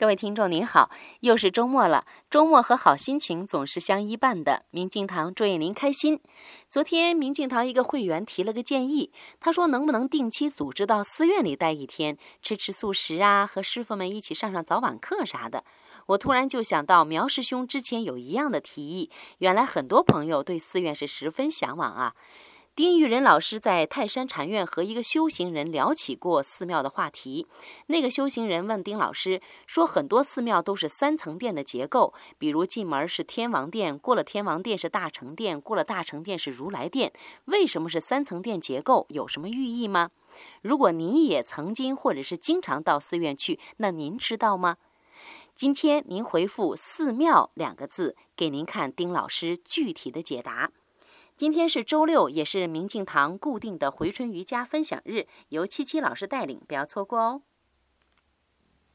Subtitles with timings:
[0.00, 2.06] 各位听众您好，又是周末了。
[2.30, 4.62] 周末和好心情总是相依伴的。
[4.70, 6.20] 明镜堂祝愿您开心。
[6.66, 15.64] 昨天明镜堂一个会员提了个建议，他说能不能定期组织到寺院里待一天，吃吃素食啊，和师傅们一起上上早晚课啥的。
[16.06, 19.10] 我突然就想到苗师兄之前有一样的提议，
[19.40, 22.14] 原来很多朋友对寺院是十分向往啊。
[22.76, 27.46] 丁玉仁老师在泰山禅院和一个修行人聊起过寺庙的话题。
[27.88, 37.12] 那个修行人问丁老师说：“很多寺庙都是三层殿的结构，比如进门是天王殿，过了天王殿是大成殿，过了大成殿是如来殿。
[37.46, 39.04] 为什么是三层殿结构？
[39.10, 40.10] 有什么寓意吗？
[40.62, 44.76] 如果您也曾经或者是经常到寺院去，那您知道吗？
[45.54, 50.70] 今天您回复‘寺庙’两个字，给您看丁老师具体的解答。”
[51.40, 57.42] 今天是周六，也是明镜堂固定的回春瑜伽分享日，由七七老师带领，不要错过哦。